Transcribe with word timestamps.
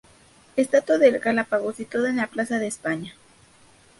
Estatua 0.55 0.97
del 0.97 1.19
Galápago, 1.19 1.73
situada 1.73 2.09
en 2.09 2.15
la 2.17 2.25
plaza 2.25 2.57
de 2.57 2.65
España. 2.65 3.13